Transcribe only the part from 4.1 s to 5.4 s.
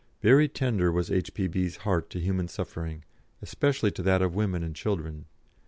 of women and children.